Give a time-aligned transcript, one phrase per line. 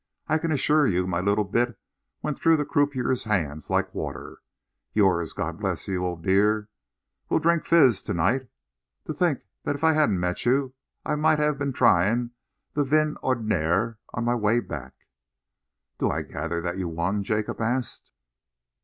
[0.27, 1.77] I can assure you my little bit
[2.23, 4.41] went through the croupier's hands like water.
[4.93, 6.69] Yours God bless you, old dear!
[7.29, 8.47] We'll drink fizz to night.
[9.05, 10.73] To think that if I hadn't met you
[11.05, 12.31] I might have been trying
[12.73, 15.05] the vin ordinaire on my way back!"
[15.99, 18.09] "Do I gather that you won?" Jacob asked.